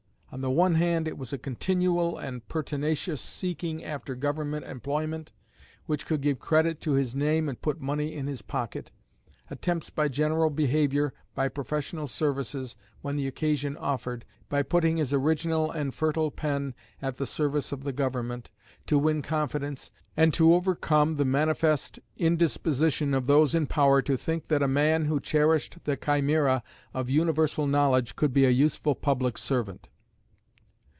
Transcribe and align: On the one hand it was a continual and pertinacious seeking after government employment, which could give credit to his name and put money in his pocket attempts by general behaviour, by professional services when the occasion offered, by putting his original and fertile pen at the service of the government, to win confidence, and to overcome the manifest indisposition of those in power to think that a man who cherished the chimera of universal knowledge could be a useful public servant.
On 0.33 0.39
the 0.39 0.49
one 0.49 0.75
hand 0.75 1.09
it 1.09 1.17
was 1.17 1.33
a 1.33 1.37
continual 1.37 2.17
and 2.17 2.47
pertinacious 2.47 3.19
seeking 3.19 3.83
after 3.83 4.15
government 4.15 4.63
employment, 4.65 5.33
which 5.87 6.05
could 6.05 6.21
give 6.21 6.39
credit 6.39 6.79
to 6.81 6.93
his 6.93 7.13
name 7.13 7.49
and 7.49 7.61
put 7.61 7.81
money 7.81 8.13
in 8.13 8.27
his 8.27 8.41
pocket 8.41 8.93
attempts 9.49 9.89
by 9.89 10.07
general 10.07 10.49
behaviour, 10.49 11.13
by 11.35 11.49
professional 11.49 12.07
services 12.07 12.77
when 13.01 13.17
the 13.17 13.27
occasion 13.27 13.75
offered, 13.75 14.23
by 14.47 14.63
putting 14.63 14.95
his 14.95 15.11
original 15.11 15.69
and 15.69 15.93
fertile 15.93 16.31
pen 16.31 16.75
at 17.01 17.17
the 17.17 17.25
service 17.27 17.73
of 17.73 17.83
the 17.83 17.91
government, 17.91 18.49
to 18.87 18.97
win 18.97 19.21
confidence, 19.21 19.91
and 20.15 20.33
to 20.33 20.53
overcome 20.53 21.11
the 21.11 21.25
manifest 21.25 21.99
indisposition 22.15 23.13
of 23.13 23.25
those 23.27 23.53
in 23.53 23.67
power 23.67 24.01
to 24.01 24.15
think 24.15 24.47
that 24.47 24.63
a 24.63 24.67
man 24.69 25.07
who 25.07 25.19
cherished 25.19 25.83
the 25.83 25.97
chimera 25.97 26.63
of 26.93 27.09
universal 27.09 27.67
knowledge 27.67 28.15
could 28.15 28.31
be 28.31 28.45
a 28.45 28.49
useful 28.49 28.95
public 28.95 29.37
servant. 29.37 29.89